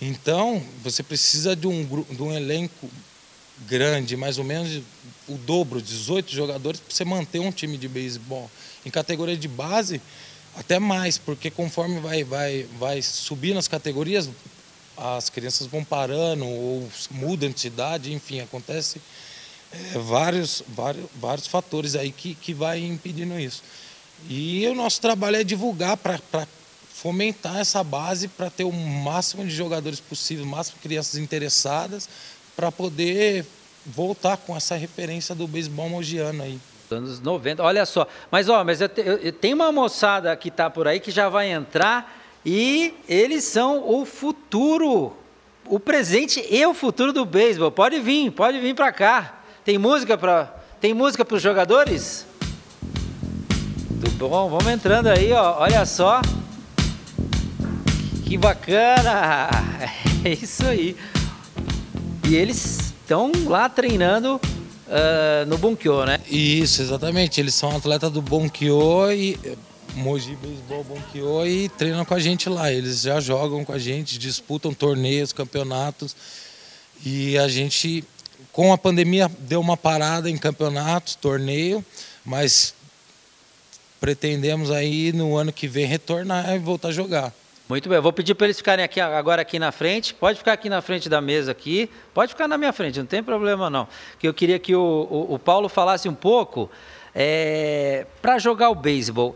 Então 0.00 0.62
você 0.82 1.02
precisa 1.02 1.54
de 1.54 1.66
um, 1.66 2.04
de 2.10 2.22
um 2.22 2.32
elenco 2.32 2.90
grande, 3.66 4.16
mais 4.16 4.38
ou 4.38 4.44
menos 4.44 4.82
o 5.28 5.36
dobro, 5.36 5.80
18 5.80 6.32
jogadores, 6.32 6.80
para 6.80 6.94
você 6.94 7.04
manter 7.04 7.38
um 7.38 7.52
time 7.52 7.78
de 7.78 7.88
beisebol. 7.88 8.50
Em 8.84 8.90
categoria 8.90 9.36
de 9.36 9.46
base, 9.46 10.00
até 10.56 10.78
mais, 10.78 11.18
porque 11.18 11.50
conforme 11.50 12.00
vai, 12.00 12.24
vai, 12.24 12.66
vai 12.78 13.00
subir 13.00 13.54
nas 13.54 13.68
categorias, 13.68 14.28
as 15.02 15.28
crianças 15.28 15.66
vão 15.66 15.84
parando 15.84 16.46
ou 16.46 16.88
mudam 17.10 17.50
de 17.50 17.60
cidade, 17.60 18.12
enfim, 18.12 18.40
acontece 18.40 19.00
é, 19.72 19.98
vários, 19.98 20.62
vários, 20.68 21.06
vários 21.16 21.46
fatores 21.46 21.94
aí 21.96 22.12
que, 22.12 22.34
que 22.34 22.54
vai 22.54 22.78
impedindo 22.80 23.38
isso. 23.38 23.62
E 24.28 24.66
o 24.68 24.74
nosso 24.74 25.00
trabalho 25.00 25.36
é 25.36 25.44
divulgar 25.44 25.96
para 25.96 26.18
fomentar 26.92 27.58
essa 27.58 27.82
base 27.82 28.28
para 28.28 28.48
ter 28.48 28.64
o 28.64 28.72
máximo 28.72 29.44
de 29.44 29.50
jogadores 29.50 29.98
possível, 29.98 30.44
o 30.44 30.48
máximo 30.48 30.76
de 30.76 30.82
crianças 30.82 31.16
interessadas, 31.16 32.08
para 32.54 32.70
poder 32.70 33.44
voltar 33.84 34.36
com 34.36 34.56
essa 34.56 34.76
referência 34.76 35.34
do 35.34 35.48
beisebol 35.48 35.88
mogiano 35.88 36.42
aí. 36.42 36.60
Anos 36.90 37.20
90, 37.20 37.62
olha 37.62 37.86
só. 37.86 38.06
Mas, 38.30 38.48
ó, 38.48 38.62
mas 38.62 38.80
eu, 38.80 38.88
te, 38.88 39.00
eu, 39.00 39.16
eu, 39.16 39.32
tem 39.32 39.54
uma 39.54 39.72
moçada 39.72 40.36
que 40.36 40.48
está 40.48 40.68
por 40.68 40.86
aí 40.86 41.00
que 41.00 41.10
já 41.10 41.28
vai 41.28 41.50
entrar 41.50 42.21
E 42.44 42.94
eles 43.08 43.44
são 43.44 43.88
o 43.88 44.04
futuro, 44.04 45.12
o 45.66 45.78
presente 45.78 46.44
e 46.50 46.64
o 46.66 46.74
futuro 46.74 47.12
do 47.12 47.24
beisebol. 47.24 47.70
Pode 47.70 48.00
vir, 48.00 48.30
pode 48.32 48.58
vir 48.58 48.74
para 48.74 48.92
cá. 48.92 49.40
Tem 49.64 49.78
música 49.78 50.18
para 50.18 50.62
tem 50.80 50.92
música 50.92 51.24
para 51.24 51.36
os 51.36 51.42
jogadores? 51.42 52.26
Tudo 54.00 54.28
bom, 54.28 54.50
vamos 54.50 54.66
entrando 54.66 55.06
aí, 55.06 55.32
ó. 55.32 55.60
Olha 55.60 55.86
só. 55.86 56.20
Que 58.24 58.36
bacana! 58.36 59.48
É 60.24 60.34
isso 60.34 60.64
aí. 60.64 60.96
E 62.28 62.36
eles 62.36 62.92
estão 63.02 63.32
lá 63.46 63.68
treinando 63.68 64.36
uh, 64.36 65.46
no 65.48 65.58
Bunkyo, 65.58 66.04
né? 66.04 66.20
Isso, 66.30 66.80
exatamente. 66.80 67.40
Eles 67.40 67.56
são 67.56 67.76
atletas 67.76 68.08
do 68.10 68.22
Bunkyo 68.22 69.10
e 69.10 69.36
Mogi 69.94 70.36
Baseball 70.36 70.84
Bunkyo 70.84 71.46
e 71.46 71.68
treinam 71.68 72.04
com 72.04 72.14
a 72.14 72.18
gente 72.18 72.48
lá. 72.48 72.72
Eles 72.72 73.02
já 73.02 73.20
jogam 73.20 73.64
com 73.64 73.72
a 73.72 73.78
gente, 73.78 74.18
disputam 74.18 74.72
torneios, 74.72 75.32
campeonatos. 75.32 76.16
E 77.04 77.36
a 77.36 77.48
gente, 77.48 78.04
com 78.52 78.72
a 78.72 78.78
pandemia, 78.78 79.30
deu 79.40 79.60
uma 79.60 79.76
parada 79.76 80.30
em 80.30 80.36
campeonatos, 80.36 81.14
torneio, 81.14 81.84
mas 82.24 82.74
pretendemos 84.00 84.70
aí 84.70 85.12
no 85.12 85.36
ano 85.36 85.52
que 85.52 85.68
vem 85.68 85.86
retornar 85.86 86.54
e 86.54 86.58
voltar 86.58 86.88
a 86.88 86.92
jogar. 86.92 87.32
Muito 87.68 87.88
bem, 87.88 88.00
vou 88.00 88.12
pedir 88.12 88.34
para 88.34 88.48
eles 88.48 88.56
ficarem 88.56 88.84
aqui 88.84 89.00
agora 89.00 89.42
aqui 89.42 89.58
na 89.58 89.72
frente. 89.72 90.12
Pode 90.12 90.38
ficar 90.38 90.52
aqui 90.52 90.68
na 90.68 90.82
frente 90.82 91.08
da 91.08 91.20
mesa 91.20 91.52
aqui. 91.52 91.88
Pode 92.12 92.32
ficar 92.32 92.48
na 92.48 92.58
minha 92.58 92.72
frente, 92.72 92.98
não 92.98 93.06
tem 93.06 93.22
problema 93.22 93.70
não. 93.70 93.88
Que 94.18 94.28
eu 94.28 94.34
queria 94.34 94.58
que 94.58 94.74
o, 94.74 94.80
o, 95.10 95.34
o 95.34 95.38
Paulo 95.38 95.68
falasse 95.68 96.08
um 96.08 96.14
pouco 96.14 96.70
é, 97.14 98.06
para 98.20 98.38
jogar 98.38 98.70
o 98.70 98.74
beisebol. 98.74 99.34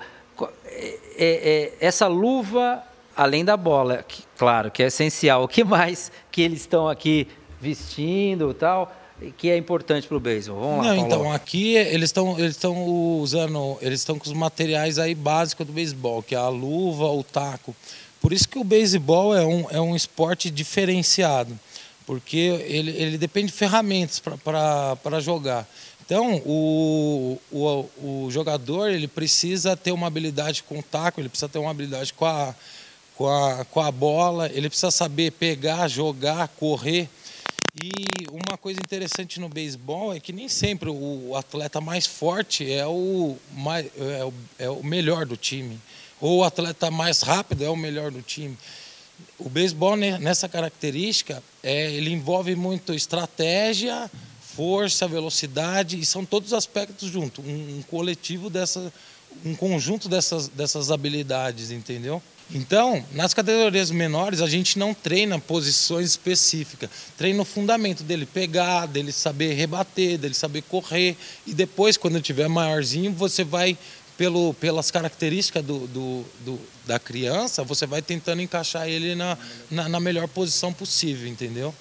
É, 0.66 0.98
é, 1.18 1.18
é, 1.18 1.72
essa 1.80 2.06
luva, 2.06 2.82
além 3.16 3.44
da 3.44 3.56
bola, 3.56 4.04
que, 4.06 4.22
claro, 4.36 4.70
que 4.70 4.82
é 4.82 4.86
essencial. 4.86 5.42
O 5.44 5.48
que 5.48 5.64
mais 5.64 6.10
que 6.30 6.42
eles 6.42 6.60
estão 6.60 6.88
aqui 6.88 7.28
vestindo, 7.60 8.52
tal? 8.54 8.92
que 9.38 9.48
é 9.48 9.56
importante 9.56 10.06
para 10.06 10.16
o 10.16 10.20
beisebol? 10.20 10.60
Vamos 10.60 10.86
lá. 10.86 10.94
Não, 10.94 11.06
então 11.06 11.32
aqui 11.32 11.74
eles 11.74 12.10
estão 12.10 12.38
eles 12.38 12.50
estão 12.52 12.84
usando 12.84 13.78
eles 13.80 14.00
estão 14.00 14.18
com 14.18 14.26
os 14.26 14.32
materiais 14.34 14.98
aí 14.98 15.14
básicos 15.14 15.66
do 15.66 15.72
beisebol, 15.72 16.22
que 16.22 16.34
é 16.34 16.38
a 16.38 16.48
luva, 16.48 17.06
o 17.06 17.24
taco. 17.24 17.74
Por 18.20 18.32
isso 18.32 18.48
que 18.48 18.58
o 18.58 18.64
beisebol 18.64 19.34
é 19.34 19.44
um, 19.44 19.70
é 19.70 19.80
um 19.80 19.94
esporte 19.94 20.50
diferenciado, 20.50 21.58
porque 22.04 22.36
ele, 22.36 22.90
ele 22.90 23.18
depende 23.18 23.46
de 23.46 23.52
ferramentas 23.52 24.20
para 24.20 25.20
jogar. 25.20 25.66
Então, 26.06 26.36
o, 26.46 27.38
o, 27.50 28.24
o 28.26 28.30
jogador 28.30 28.88
ele 28.88 29.08
precisa 29.08 29.76
ter 29.76 29.90
uma 29.90 30.06
habilidade 30.06 30.62
com 30.62 30.78
o 30.78 30.82
taco, 30.82 31.20
ele 31.20 31.28
precisa 31.28 31.48
ter 31.48 31.58
uma 31.58 31.70
habilidade 31.70 32.14
com 32.14 32.24
a, 32.24 32.54
com 33.16 33.28
a, 33.28 33.64
com 33.64 33.80
a 33.80 33.90
bola, 33.90 34.48
ele 34.54 34.68
precisa 34.68 34.92
saber 34.92 35.32
pegar, 35.32 35.88
jogar, 35.88 36.46
correr. 36.48 37.08
E 37.74 37.90
uma 38.30 38.56
coisa 38.56 38.78
interessante 38.78 39.40
no 39.40 39.48
beisebol 39.48 40.14
é 40.14 40.20
que 40.20 40.32
nem 40.32 40.48
sempre 40.48 40.88
o 40.88 41.34
atleta 41.36 41.80
mais 41.80 42.06
forte 42.06 42.70
é 42.72 42.86
o, 42.86 43.36
mais, 43.52 43.86
é 43.98 44.24
o, 44.24 44.34
é 44.60 44.70
o 44.70 44.82
melhor 44.84 45.26
do 45.26 45.36
time 45.36 45.78
ou 46.20 46.38
o 46.38 46.44
atleta 46.44 46.90
mais 46.90 47.20
rápido 47.20 47.64
é 47.64 47.68
o 47.68 47.76
melhor 47.76 48.10
do 48.10 48.22
time. 48.22 48.56
O 49.38 49.48
beisebol, 49.48 49.96
né, 49.96 50.18
nessa 50.18 50.48
característica, 50.48 51.42
é, 51.62 51.92
ele 51.92 52.10
envolve 52.10 52.54
muito 52.54 52.94
estratégia, 52.94 54.10
força, 54.56 55.06
velocidade, 55.06 56.00
e 56.00 56.06
são 56.06 56.24
todos 56.24 56.52
aspectos 56.52 57.10
juntos, 57.10 57.44
um, 57.44 57.78
um 57.78 57.82
coletivo 57.82 58.48
dessa, 58.48 58.92
um 59.44 59.54
conjunto 59.54 60.08
dessas, 60.08 60.48
dessas 60.48 60.90
habilidades, 60.90 61.70
entendeu? 61.70 62.22
Então, 62.54 63.04
nas 63.12 63.34
categorias 63.34 63.90
menores, 63.90 64.40
a 64.40 64.48
gente 64.48 64.78
não 64.78 64.94
treina 64.94 65.38
posições 65.38 66.10
específicas. 66.10 66.88
Treina 67.18 67.42
o 67.42 67.44
fundamento 67.44 68.04
dele 68.04 68.24
pegar, 68.24 68.86
dele 68.86 69.10
saber 69.10 69.54
rebater, 69.54 70.16
dele 70.16 70.34
saber 70.34 70.62
correr. 70.62 71.16
E 71.44 71.52
depois, 71.52 71.96
quando 71.96 72.14
ele 72.14 72.22
tiver 72.22 72.48
maiorzinho, 72.48 73.12
você 73.12 73.42
vai 73.42 73.76
pelo, 74.16 74.54
pelas 74.54 74.90
características 74.90 75.64
do, 75.64 75.86
do, 75.88 76.24
do, 76.44 76.60
da 76.86 76.98
criança, 76.98 77.64
você 77.64 77.84
vai 77.84 78.00
tentando 78.00 78.40
encaixar 78.40 78.88
ele 78.88 79.14
na, 79.14 79.36
na, 79.70 79.88
na, 79.88 80.00
melhor 80.00 80.26
posição 80.28 80.72
possível, 80.72 81.28
entendeu? 81.28 81.74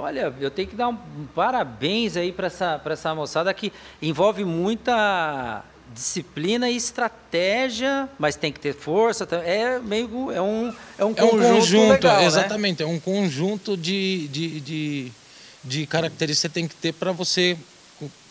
Olha, 0.00 0.32
eu 0.40 0.48
tenho 0.48 0.68
que 0.68 0.76
dar 0.76 0.88
um 0.88 0.96
parabéns 1.34 2.16
aí 2.16 2.30
para 2.30 2.46
essa, 2.46 2.80
essa 2.84 3.12
moçada 3.16 3.52
que 3.52 3.72
envolve 4.00 4.44
muita 4.44 5.64
disciplina 5.92 6.70
e 6.70 6.76
estratégia, 6.76 8.08
mas 8.16 8.36
tem 8.36 8.52
que 8.52 8.60
ter 8.60 8.74
força. 8.74 9.26
É 9.44 9.80
meio 9.80 10.30
é 10.30 10.40
um 10.40 10.72
é 10.96 11.04
um 11.04 11.10
é 11.10 11.14
conjunto, 11.14 11.34
um 11.34 11.54
conjunto 11.56 11.90
legal, 11.90 12.16
né? 12.18 12.26
exatamente, 12.26 12.84
né? 12.84 12.88
é 12.88 12.92
um 12.92 13.00
conjunto 13.00 13.76
de, 13.76 14.28
de, 14.28 14.60
de, 14.60 15.12
de 15.64 15.86
características 15.86 16.52
que 16.52 16.54
você 16.54 16.60
tem 16.60 16.68
que 16.68 16.76
ter 16.76 16.92
para 16.92 17.10
você 17.10 17.58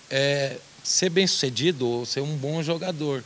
é, 0.09 0.55
ser 0.81 1.09
bem 1.09 1.27
sucedido 1.27 1.85
ou 1.85 2.05
ser 2.05 2.21
um 2.21 2.37
bom 2.37 2.63
jogador. 2.63 3.21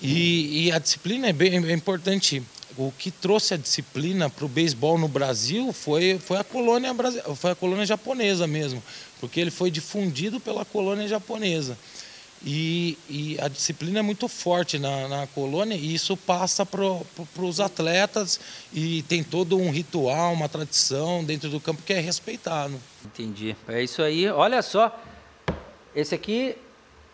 E, 0.00 0.68
e 0.68 0.72
a 0.72 0.78
disciplina 0.78 1.28
é 1.28 1.34
bem 1.34 1.54
é 1.54 1.72
importante. 1.72 2.42
O 2.78 2.92
que 2.96 3.10
trouxe 3.10 3.54
a 3.54 3.56
disciplina 3.56 4.30
para 4.30 4.44
o 4.44 4.48
beisebol 4.48 4.96
no 4.96 5.08
Brasil 5.08 5.72
foi, 5.72 6.16
foi, 6.20 6.38
a 6.38 6.44
colônia, 6.44 6.94
foi 7.34 7.50
a 7.50 7.54
colônia 7.56 7.84
japonesa 7.84 8.46
mesmo, 8.46 8.80
porque 9.18 9.40
ele 9.40 9.50
foi 9.50 9.68
difundido 9.68 10.38
pela 10.38 10.64
colônia 10.64 11.08
japonesa. 11.08 11.76
E, 12.44 12.96
e, 13.10 13.36
a 13.40 13.48
disciplina 13.48 13.98
é 13.98 14.02
muito 14.02 14.28
forte 14.28 14.78
na, 14.78 15.08
na 15.08 15.26
colônia 15.26 15.74
e 15.74 15.92
isso 15.92 16.16
passa 16.16 16.64
para 16.64 16.84
os 17.42 17.58
atletas 17.58 18.38
e 18.72 19.02
tem 19.02 19.24
todo 19.24 19.58
um 19.58 19.72
ritual, 19.72 20.32
uma 20.32 20.48
tradição 20.48 21.24
dentro 21.24 21.50
do 21.50 21.58
campo 21.58 21.82
que 21.82 21.92
é 21.92 21.98
respeitado. 21.98 22.80
Entendi. 23.04 23.56
É 23.66 23.82
isso 23.82 24.00
aí. 24.02 24.28
Olha 24.28 24.62
só, 24.62 24.96
esse 25.96 26.14
aqui 26.14 26.56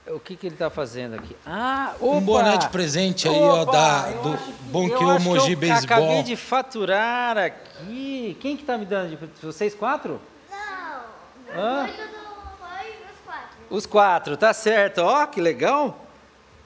o 0.06 0.20
que, 0.20 0.36
que 0.36 0.46
ele 0.46 0.54
está 0.54 0.68
fazendo 0.68 1.14
aqui? 1.14 1.34
Ah, 1.46 1.94
opa! 1.98 2.16
Um 2.16 2.20
boné 2.20 2.56
de 2.58 2.68
presente 2.68 3.26
aí, 3.26 3.34
opa, 3.34 3.54
ó, 3.54 3.64
da, 3.64 4.02
do 4.10 4.38
Bom 4.70 4.88
que 4.88 5.02
o 5.02 5.20
Mogi 5.20 5.56
Baseball. 5.56 5.84
acabei 5.84 6.22
de 6.22 6.36
faturar 6.36 7.38
aqui. 7.38 8.36
Quem 8.40 8.56
que 8.56 8.62
está 8.62 8.76
me 8.76 8.84
dando? 8.84 9.16
De, 9.16 9.18
vocês 9.42 9.74
quatro? 9.74 10.20
Não. 10.50 11.62
Hã? 11.62 11.86
Foi 11.86 12.90
os 12.90 13.20
quatro. 13.24 13.48
Os 13.70 13.86
quatro, 13.86 14.36
tá 14.36 14.52
certo. 14.52 14.98
Ó, 14.98 15.26
que 15.26 15.40
legal. 15.40 16.04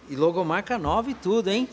E 0.08 0.16
logomarca 0.16 0.76
nova 0.76 1.10
e 1.10 1.14
tudo, 1.14 1.48
hein? 1.48 1.68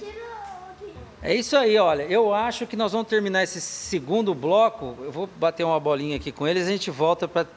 É 1.24 1.34
isso 1.34 1.57
aí, 1.57 1.75
olha. 1.79 2.03
Eu 2.03 2.31
acho 2.31 2.67
que 2.67 2.75
nós 2.75 2.91
vamos 2.91 3.07
terminar 3.07 3.41
esse 3.41 3.60
segundo 3.60 4.36
bloco. 4.36 4.95
Eu 5.01 5.12
vou 5.12 5.27
bater 5.38 5.63
uma 5.63 5.79
bolinha 5.79 6.17
aqui 6.17 6.31
com 6.31 6.48
eles. 6.48 6.67
A 6.67 6.69
gente 6.69 6.91
volta 6.91 7.27
para 7.27 7.48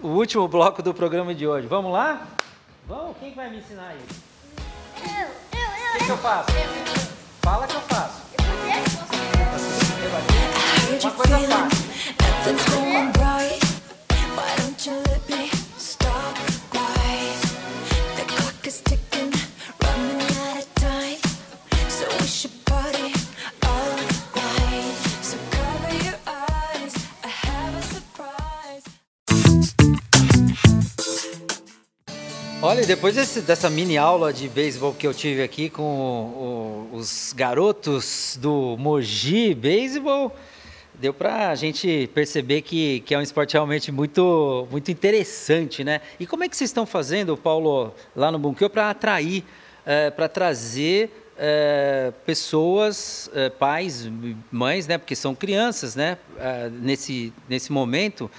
o 0.00 0.08
último 0.08 0.46
bloco 0.46 0.80
do 0.80 0.94
programa 0.94 1.34
de 1.34 1.44
hoje. 1.44 1.66
Vamos 1.66 1.92
lá? 1.92 2.24
Vamos, 2.86 3.16
quem 3.18 3.32
vai 3.34 3.48
me 3.48 3.58
ensinar 3.58 3.88
aí? 3.88 4.00
Eu, 4.98 5.58
eu, 5.58 5.58
eu. 5.58 5.94
O 5.94 5.98
que, 5.98 6.04
que 6.04 6.10
eu 6.10 6.18
faço? 6.18 6.50
Fala 7.40 7.66
que 7.66 7.74
eu 7.74 7.80
faço. 7.80 8.22
Uma 11.02 11.10
coisa 11.12 11.38
fácil. 11.38 11.84
Olha, 32.66 32.86
depois 32.86 33.14
desse, 33.14 33.42
dessa 33.42 33.68
mini 33.68 33.98
aula 33.98 34.32
de 34.32 34.48
beisebol 34.48 34.94
que 34.94 35.06
eu 35.06 35.12
tive 35.12 35.42
aqui 35.42 35.68
com 35.68 35.82
o, 35.82 36.88
o, 36.94 36.96
os 36.96 37.34
garotos 37.36 38.38
do 38.40 38.74
Mogi 38.78 39.54
Beisebol, 39.54 40.34
deu 40.94 41.12
para 41.12 41.50
a 41.50 41.54
gente 41.54 42.08
perceber 42.14 42.62
que, 42.62 43.00
que 43.00 43.14
é 43.14 43.18
um 43.18 43.20
esporte 43.20 43.52
realmente 43.52 43.92
muito, 43.92 44.66
muito 44.70 44.90
interessante, 44.90 45.84
né? 45.84 46.00
E 46.18 46.26
como 46.26 46.42
é 46.42 46.48
que 46.48 46.56
vocês 46.56 46.70
estão 46.70 46.86
fazendo, 46.86 47.36
Paulo, 47.36 47.92
lá 48.16 48.32
no 48.32 48.38
Bunkyo, 48.38 48.70
para 48.70 48.88
atrair, 48.88 49.44
é, 49.84 50.10
para 50.10 50.26
trazer 50.26 51.10
é, 51.36 52.14
pessoas, 52.24 53.30
é, 53.34 53.50
pais, 53.50 54.10
mães, 54.50 54.86
né? 54.86 54.96
Porque 54.96 55.14
são 55.14 55.34
crianças, 55.34 55.94
né? 55.94 56.16
Nesse, 56.80 57.30
nesse 57.46 57.70
momento 57.70 58.30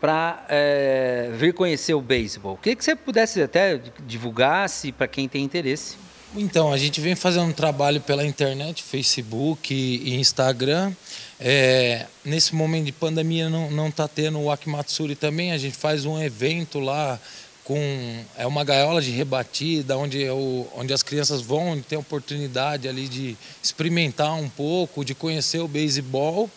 para 0.00 0.44
é, 0.48 1.30
vir 1.34 1.52
conhecer 1.52 1.94
o 1.94 2.00
beisebol. 2.00 2.56
Queria 2.56 2.76
que 2.76 2.84
você 2.84 2.96
pudesse 2.96 3.42
até 3.42 3.80
divulgasse 4.06 4.92
para 4.92 5.06
quem 5.06 5.28
tem 5.28 5.44
interesse. 5.44 5.96
Então, 6.34 6.72
a 6.72 6.78
gente 6.78 7.00
vem 7.00 7.16
fazendo 7.16 7.46
um 7.46 7.52
trabalho 7.52 8.00
pela 8.00 8.24
internet, 8.24 8.82
Facebook 8.82 9.74
e 9.74 10.14
Instagram. 10.14 10.92
É, 11.40 12.06
nesse 12.24 12.54
momento 12.54 12.86
de 12.86 12.92
pandemia 12.92 13.48
não 13.48 13.88
está 13.88 14.06
tendo 14.06 14.38
o 14.40 14.50
Akimatsuri 14.50 15.16
também, 15.16 15.52
a 15.52 15.58
gente 15.58 15.76
faz 15.76 16.04
um 16.04 16.22
evento 16.22 16.78
lá 16.78 17.18
com 17.64 18.24
é 18.36 18.46
uma 18.46 18.64
gaiola 18.64 19.00
de 19.00 19.10
rebatida 19.10 19.96
onde, 19.96 20.28
o, 20.28 20.66
onde 20.76 20.92
as 20.92 21.02
crianças 21.02 21.40
vão 21.40 21.80
ter 21.80 21.96
a 21.96 22.00
oportunidade 22.00 22.88
ali 22.88 23.08
de 23.08 23.36
experimentar 23.62 24.34
um 24.34 24.48
pouco, 24.48 25.04
de 25.04 25.14
conhecer 25.14 25.60
o 25.60 25.68
beisebol 25.68 26.50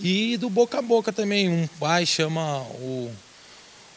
e 0.00 0.36
do 0.36 0.48
boca 0.48 0.78
a 0.78 0.82
boca 0.82 1.12
também. 1.12 1.48
Um 1.48 1.66
pai 1.78 2.06
chama 2.06 2.60
o, 2.80 3.10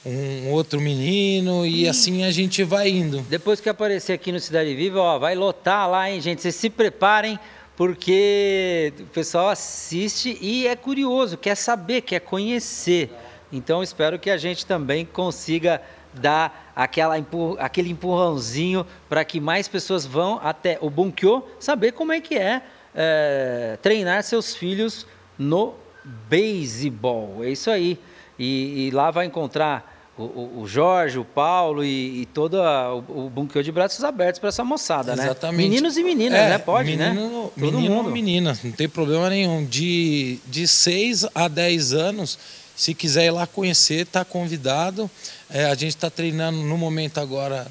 um 0.05 0.51
outro 0.51 0.81
menino 0.81 1.65
e 1.65 1.87
assim 1.87 2.23
a 2.23 2.31
gente 2.31 2.63
vai 2.63 2.89
indo. 2.89 3.21
Depois 3.29 3.59
que 3.59 3.69
aparecer 3.69 4.13
aqui 4.13 4.31
no 4.31 4.39
Cidade 4.39 4.73
Viva, 4.75 4.99
ó, 4.99 5.19
vai 5.19 5.35
lotar 5.35 5.89
lá, 5.89 6.09
hein, 6.09 6.19
gente? 6.19 6.41
Vocês 6.41 6.55
se 6.55 6.69
preparem 6.69 7.39
porque 7.77 8.93
o 8.99 9.05
pessoal 9.05 9.49
assiste 9.49 10.37
e 10.41 10.67
é 10.67 10.75
curioso, 10.75 11.37
quer 11.37 11.55
saber, 11.55 12.01
quer 12.01 12.19
conhecer. 12.19 13.09
Então 13.51 13.83
espero 13.83 14.17
que 14.19 14.29
a 14.29 14.37
gente 14.37 14.65
também 14.65 15.05
consiga 15.05 15.81
dar 16.13 16.71
aquela 16.75 17.15
aquele 17.59 17.89
empurrãozinho 17.89 18.85
para 19.07 19.23
que 19.23 19.39
mais 19.39 19.67
pessoas 19.67 20.05
vão 20.05 20.39
até 20.43 20.77
o 20.81 20.89
Bunkyo 20.89 21.43
saber 21.59 21.93
como 21.93 22.11
é 22.11 22.19
que 22.19 22.35
é, 22.35 22.61
é 22.93 23.77
treinar 23.81 24.23
seus 24.23 24.53
filhos 24.55 25.05
no 25.37 25.73
beisebol. 26.03 27.43
É 27.43 27.49
isso 27.49 27.69
aí. 27.69 27.99
E, 28.37 28.87
e, 28.87 28.91
lá 28.91 29.11
vai 29.11 29.25
encontrar 29.25 30.11
o, 30.17 30.61
o, 30.61 30.67
Jorge, 30.67 31.19
o 31.19 31.25
Paulo 31.25 31.83
e, 31.83 32.21
e 32.21 32.25
todo 32.25 32.61
a, 32.61 32.93
o, 32.93 33.25
o 33.25 33.29
Bunkyo 33.29 33.63
de 33.63 33.71
braços 33.71 34.03
abertos 34.03 34.39
para 34.39 34.49
essa 34.49 34.63
moçada, 34.63 35.15
né? 35.15 35.25
Exatamente. 35.25 35.61
né? 35.61 35.69
Meninos 35.69 35.97
e 35.97 36.03
meninas, 36.03 36.39
é, 36.39 36.49
né? 36.49 36.57
Pode, 36.57 36.89
menino, 36.89 37.43
né? 37.43 37.49
Todo 37.59 37.77
menino 37.77 37.95
mundo. 37.95 38.11
menina, 38.11 38.59
não 38.63 38.71
tem 38.71 38.89
problema 38.89 39.29
nenhum. 39.29 39.63
De, 39.65 40.39
de 40.47 40.67
6 40.67 41.27
a 41.35 41.47
10 41.47 41.93
anos 41.93 42.39
se 42.75 42.95
quiser 42.95 43.25
ir 43.25 43.31
lá 43.31 43.45
conhecer, 43.45 44.07
está 44.07 44.25
convidado. 44.25 45.09
É, 45.49 45.65
a 45.65 45.75
gente 45.75 45.89
está 45.89 46.09
treinando 46.09 46.57
no 46.57 46.77
momento 46.77 47.19
agora 47.19 47.67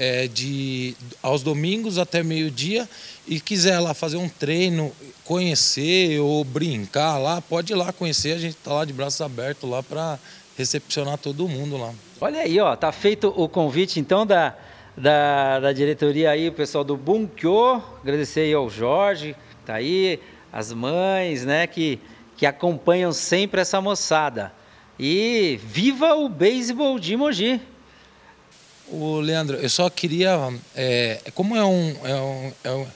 é, 0.00 0.26
de 0.26 0.96
aos 1.22 1.42
domingos 1.42 1.98
até 1.98 2.22
meio-dia 2.22 2.88
e 3.28 3.38
quiser 3.38 3.78
lá 3.78 3.92
fazer 3.92 4.16
um 4.16 4.30
treino, 4.30 4.90
conhecer 5.24 6.18
ou 6.20 6.42
brincar 6.42 7.18
lá, 7.18 7.42
pode 7.42 7.74
ir 7.74 7.76
lá 7.76 7.92
conhecer. 7.92 8.32
A 8.32 8.38
gente 8.38 8.56
está 8.56 8.72
lá 8.72 8.86
de 8.86 8.94
braços 8.94 9.20
abertos 9.20 9.68
lá 9.68 9.82
para 9.82 10.18
recepcionar 10.56 11.18
todo 11.18 11.46
mundo 11.46 11.76
lá. 11.76 11.92
Olha 12.18 12.40
aí, 12.40 12.58
ó, 12.58 12.74
tá 12.74 12.90
feito 12.90 13.28
o 13.36 13.46
convite 13.46 14.00
então 14.00 14.24
da, 14.24 14.56
da, 14.96 15.60
da 15.60 15.72
diretoria 15.72 16.30
aí, 16.30 16.48
o 16.48 16.52
pessoal 16.52 16.82
do 16.82 16.96
Bunkyo. 16.96 17.82
Agradecer 18.00 18.40
aí 18.40 18.54
ao 18.54 18.70
Jorge, 18.70 19.36
tá 19.66 19.74
aí, 19.74 20.18
as 20.50 20.72
mães, 20.72 21.44
né, 21.44 21.66
que 21.66 22.00
que 22.40 22.46
acompanham 22.46 23.12
sempre 23.12 23.60
essa 23.60 23.82
moçada. 23.82 24.50
E 24.98 25.60
viva 25.62 26.14
o 26.14 26.26
beisebol 26.26 26.98
de 26.98 27.14
Mogi! 27.14 27.60
O 28.90 29.20
Leandro, 29.20 29.56
eu 29.56 29.70
só 29.70 29.88
queria, 29.88 30.36
é, 30.74 31.20
como 31.34 31.54
é 31.54 31.64
um, 31.64 31.96
é 32.02 32.14
um, 32.14 32.52
é 32.64 32.70
um, 32.72 32.86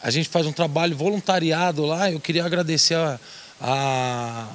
a 0.00 0.10
gente 0.10 0.28
faz 0.28 0.46
um 0.46 0.52
trabalho 0.52 0.96
voluntariado 0.96 1.84
lá, 1.84 2.10
eu 2.10 2.18
queria 2.18 2.44
agradecer 2.44 2.94
a, 2.94 3.20
a, 3.60 4.48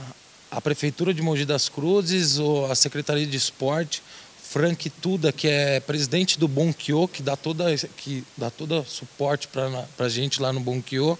a 0.50 0.62
prefeitura 0.62 1.14
de 1.14 1.22
Mogi 1.22 1.46
das 1.46 1.70
Cruzes, 1.70 2.40
a 2.70 2.74
secretaria 2.74 3.28
de 3.28 3.38
esporte, 3.38 4.02
Frank 4.42 4.90
Tuda, 4.90 5.32
que 5.32 5.48
é 5.48 5.80
presidente 5.80 6.40
do 6.40 6.48
Bonquio, 6.48 7.08
que 7.08 7.22
dá 7.22 7.36
toda 7.36 7.66
que 7.96 8.24
dá 8.36 8.50
todo 8.50 8.84
suporte 8.84 9.48
para 9.48 9.86
a 10.00 10.10
gente 10.10 10.42
lá 10.42 10.52
no 10.52 10.60
Bonquio 10.60 11.20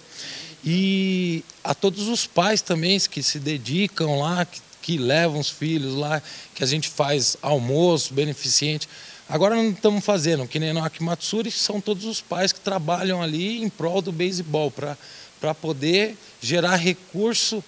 e 0.64 1.44
a 1.62 1.74
todos 1.74 2.08
os 2.08 2.26
pais 2.26 2.60
também 2.60 2.98
que 2.98 3.22
se 3.22 3.38
dedicam 3.38 4.18
lá, 4.18 4.44
que, 4.44 4.60
que 4.82 4.98
levam 4.98 5.38
os 5.38 5.48
filhos 5.48 5.94
lá, 5.94 6.20
que 6.56 6.64
a 6.64 6.66
gente 6.66 6.88
faz 6.88 7.36
almoço 7.40 8.12
beneficente. 8.12 8.88
Agora 9.30 9.54
não 9.54 9.70
estamos 9.70 10.04
fazendo, 10.04 10.44
que 10.48 10.58
nem 10.58 10.72
no 10.72 10.84
Akimatsuri, 10.84 11.52
são 11.52 11.80
todos 11.80 12.04
os 12.04 12.20
pais 12.20 12.52
que 12.52 12.58
trabalham 12.58 13.22
ali 13.22 13.62
em 13.62 13.68
prol 13.68 14.02
do 14.02 14.10
beisebol, 14.10 14.72
para 14.72 15.54
poder 15.54 16.18
gerar 16.42 16.74
recurso, 16.74 17.62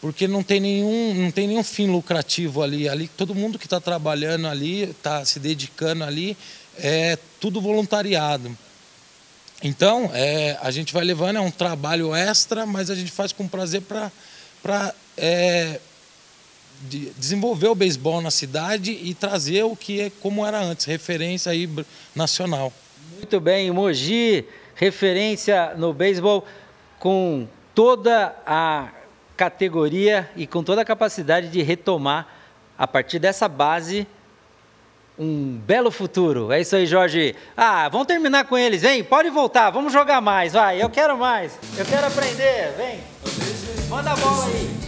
porque 0.00 0.26
não 0.26 0.42
tem, 0.42 0.58
nenhum, 0.58 1.12
não 1.14 1.30
tem 1.30 1.46
nenhum 1.46 1.62
fim 1.62 1.86
lucrativo 1.86 2.62
ali. 2.62 2.88
ali 2.88 3.08
todo 3.08 3.34
mundo 3.34 3.58
que 3.58 3.66
está 3.66 3.78
trabalhando 3.78 4.48
ali, 4.48 4.84
está 4.84 5.22
se 5.22 5.38
dedicando 5.38 6.02
ali, 6.02 6.34
é 6.78 7.18
tudo 7.38 7.60
voluntariado. 7.60 8.56
Então, 9.62 10.10
é, 10.14 10.56
a 10.62 10.70
gente 10.70 10.94
vai 10.94 11.04
levando, 11.04 11.36
é 11.36 11.40
um 11.40 11.50
trabalho 11.50 12.14
extra, 12.14 12.64
mas 12.64 12.88
a 12.88 12.94
gente 12.94 13.12
faz 13.12 13.32
com 13.32 13.46
prazer 13.46 13.82
para 13.82 14.94
é, 15.18 15.78
de 16.82 17.10
desenvolver 17.10 17.68
o 17.68 17.74
beisebol 17.74 18.20
na 18.20 18.30
cidade 18.30 18.92
e 18.92 19.14
trazer 19.14 19.62
o 19.64 19.76
que 19.76 20.00
é 20.00 20.12
como 20.20 20.44
era 20.44 20.60
antes, 20.60 20.86
referência 20.86 21.52
aí 21.52 21.68
nacional. 22.14 22.72
Muito 23.16 23.40
bem, 23.40 23.70
Mogi, 23.70 24.44
referência 24.74 25.74
no 25.76 25.92
beisebol 25.92 26.44
com 26.98 27.46
toda 27.74 28.34
a 28.46 28.88
categoria 29.36 30.28
e 30.36 30.46
com 30.46 30.62
toda 30.62 30.82
a 30.82 30.84
capacidade 30.84 31.48
de 31.48 31.62
retomar 31.62 32.28
a 32.76 32.86
partir 32.86 33.18
dessa 33.18 33.48
base 33.48 34.06
um 35.18 35.58
belo 35.66 35.90
futuro. 35.90 36.50
É 36.52 36.60
isso 36.60 36.74
aí, 36.74 36.86
Jorge. 36.86 37.36
Ah, 37.56 37.88
vamos 37.88 38.06
terminar 38.06 38.44
com 38.44 38.56
eles, 38.56 38.82
vem. 38.82 39.04
Pode 39.04 39.30
voltar, 39.30 39.70
vamos 39.70 39.92
jogar 39.92 40.20
mais, 40.20 40.52
vai. 40.52 40.82
Eu 40.82 40.90
quero 40.90 41.16
mais. 41.16 41.58
Eu 41.76 41.84
quero 41.84 42.06
aprender, 42.06 42.74
vem. 42.76 43.00
Manda 43.88 44.12
a 44.12 44.16
bola 44.16 44.46
aí. 44.46 44.81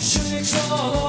Should 0.00 0.32
it 0.32 0.70
all 0.72 1.07